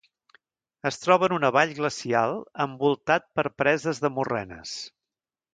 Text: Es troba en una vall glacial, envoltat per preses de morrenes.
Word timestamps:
Es 0.89 0.97
troba 1.01 1.27
en 1.27 1.35
una 1.35 1.51
vall 1.57 1.75
glacial, 1.81 2.35
envoltat 2.67 3.29
per 3.41 3.47
preses 3.63 4.05
de 4.07 4.15
morrenes. 4.19 4.77